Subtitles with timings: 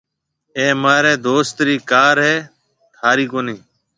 [0.57, 2.35] اَي مهاريَ دوست رِي ڪار هيَ
[2.95, 3.57] ٿارِي ڪونَي